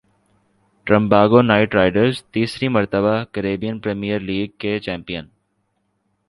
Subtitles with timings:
[0.87, 5.25] Trinbago Knight riders تیسری مرتبہ Caribbean premier league کی چیمپیئن